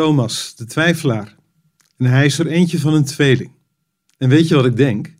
[0.00, 1.36] Thomas, de twijfelaar.
[1.96, 3.50] En hij is er eentje van een tweeling.
[4.18, 5.14] En weet je wat ik denk?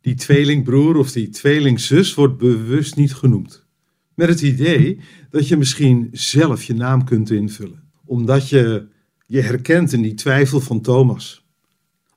[0.00, 3.66] Die tweelingbroer of die tweelingzus wordt bewust niet genoemd.
[4.14, 7.82] Met het idee dat je misschien zelf je naam kunt invullen.
[8.04, 8.88] Omdat je
[9.26, 11.46] je herkent in die twijfel van Thomas.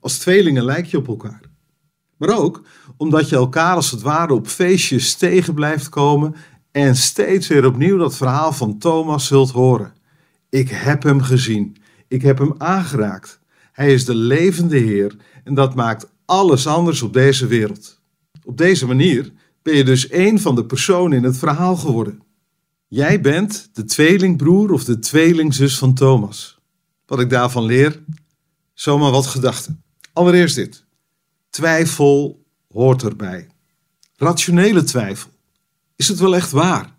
[0.00, 1.42] Als tweelingen lijk je op elkaar.
[2.16, 6.34] Maar ook omdat je elkaar als het ware op feestjes tegen blijft komen
[6.70, 9.92] en steeds weer opnieuw dat verhaal van Thomas zult horen.
[10.48, 11.82] Ik heb hem gezien.
[12.14, 13.40] Ik heb hem aangeraakt.
[13.72, 18.00] Hij is de levende Heer en dat maakt alles anders op deze wereld.
[18.44, 19.32] Op deze manier
[19.62, 22.22] ben je dus één van de personen in het verhaal geworden.
[22.88, 26.58] Jij bent de tweelingbroer of de tweelingzus van Thomas.
[27.06, 28.02] Wat ik daarvan leer,
[28.74, 29.82] zomaar wat gedachten.
[30.12, 30.84] Allereerst dit.
[31.50, 33.48] Twijfel hoort erbij.
[34.16, 35.30] Rationele twijfel.
[35.96, 36.96] Is het wel echt waar?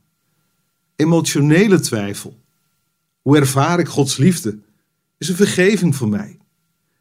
[0.96, 2.44] Emotionele twijfel.
[3.22, 4.64] Hoe ervaar ik Gods liefde?
[5.18, 6.40] Is een vergeving voor mij?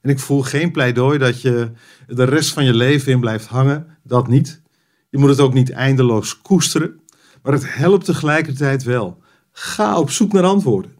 [0.00, 1.72] En ik voel geen pleidooi dat je
[2.06, 3.86] de rest van je leven in blijft hangen.
[4.02, 4.62] Dat niet.
[5.10, 7.00] Je moet het ook niet eindeloos koesteren.
[7.42, 9.22] Maar het helpt tegelijkertijd wel.
[9.52, 10.92] Ga op zoek naar antwoorden.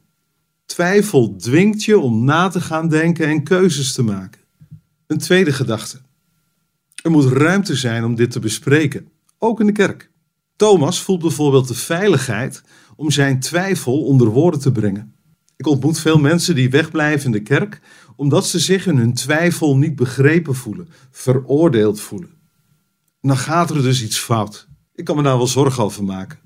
[0.66, 4.40] Twijfel dwingt je om na te gaan denken en keuzes te maken.
[5.06, 6.00] Een tweede gedachte.
[7.02, 10.10] Er moet ruimte zijn om dit te bespreken, ook in de kerk.
[10.56, 12.62] Thomas voelt bijvoorbeeld de veiligheid
[12.96, 15.13] om zijn twijfel onder woorden te brengen.
[15.56, 17.80] Ik ontmoet veel mensen die wegblijven in de kerk
[18.16, 22.30] omdat ze zich in hun twijfel niet begrepen voelen, veroordeeld voelen.
[23.20, 24.68] En dan gaat er dus iets fout.
[24.94, 26.38] Ik kan me daar wel zorgen over maken.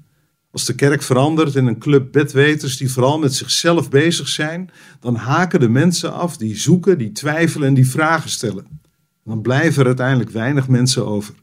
[0.50, 4.70] Als de kerk verandert in een club bedweters die vooral met zichzelf bezig zijn,
[5.00, 8.80] dan haken de mensen af die zoeken, die twijfelen en die vragen stellen.
[9.24, 11.34] Dan blijven er uiteindelijk weinig mensen over.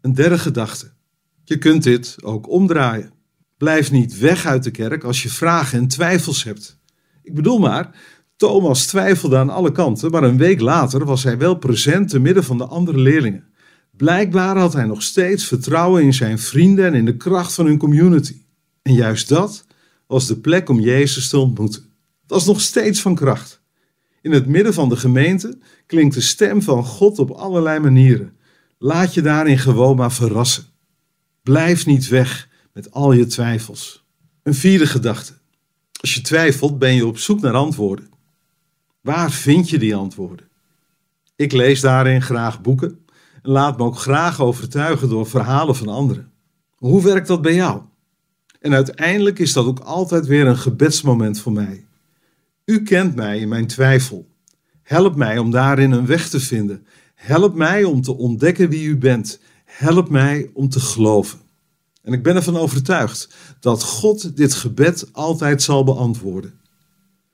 [0.00, 0.92] Een derde gedachte.
[1.44, 3.12] Je kunt dit ook omdraaien.
[3.56, 6.79] Blijf niet weg uit de kerk als je vragen en twijfels hebt.
[7.22, 7.90] Ik bedoel maar,
[8.36, 12.44] Thomas twijfelde aan alle kanten, maar een week later was hij wel present te midden
[12.44, 13.44] van de andere leerlingen.
[13.96, 17.78] Blijkbaar had hij nog steeds vertrouwen in zijn vrienden en in de kracht van hun
[17.78, 18.36] community.
[18.82, 19.66] En juist dat
[20.06, 21.84] was de plek om Jezus te ontmoeten.
[22.26, 23.62] Dat is nog steeds van kracht.
[24.22, 28.36] In het midden van de gemeente klinkt de stem van God op allerlei manieren.
[28.78, 30.64] Laat je daarin gewoon maar verrassen.
[31.42, 34.04] Blijf niet weg met al je twijfels.
[34.42, 35.39] Een vierde gedachte.
[36.00, 38.08] Als je twijfelt, ben je op zoek naar antwoorden.
[39.00, 40.48] Waar vind je die antwoorden?
[41.36, 43.06] Ik lees daarin graag boeken
[43.42, 46.32] en laat me ook graag overtuigen door verhalen van anderen.
[46.76, 47.82] Hoe werkt dat bij jou?
[48.60, 51.84] En uiteindelijk is dat ook altijd weer een gebedsmoment voor mij.
[52.64, 54.28] U kent mij in mijn twijfel.
[54.82, 56.86] Help mij om daarin een weg te vinden.
[57.14, 59.40] Help mij om te ontdekken wie u bent.
[59.64, 61.38] Help mij om te geloven.
[62.02, 63.28] En ik ben ervan overtuigd
[63.60, 66.60] dat God dit gebed altijd zal beantwoorden.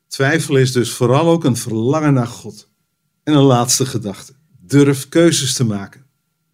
[0.08, 2.68] Twijfel is dus vooral ook een verlangen naar God.
[3.22, 4.32] En een laatste gedachte.
[4.60, 6.04] Durf keuzes te maken.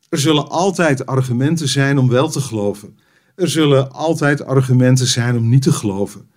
[0.09, 2.99] Er zullen altijd argumenten zijn om wel te geloven.
[3.35, 6.31] Er zullen altijd argumenten zijn om niet te geloven.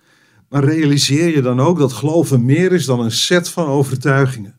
[0.48, 4.58] Maar realiseer je dan ook dat geloven meer is dan een set van overtuigingen.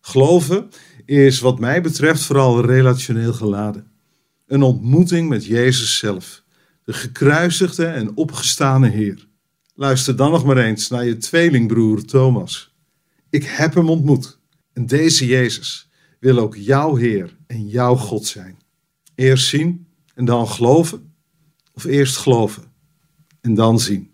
[0.00, 0.70] Geloven
[1.04, 3.86] is wat mij betreft vooral relationeel geladen.
[4.46, 6.42] Een ontmoeting met Jezus zelf,
[6.86, 9.28] de gekruisigde en opgestane Heer.
[9.74, 12.74] Luister dan nog maar eens naar je tweelingbroer Thomas.
[13.30, 14.38] Ik heb hem ontmoet.
[14.72, 15.88] En deze Jezus
[16.20, 18.58] wil ook jouw Heer en jouw God zijn.
[19.14, 21.12] Eerst zien en dan geloven,
[21.72, 22.62] of eerst geloven
[23.40, 24.10] en dan zien.